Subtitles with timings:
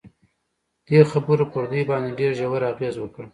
[0.87, 3.25] دې خبرو پر دوی باندې ډېر ژور اغېز وکړ